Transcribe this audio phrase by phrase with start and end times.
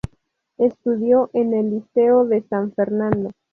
[0.57, 3.29] Estudió en el Liceo de San Fernando.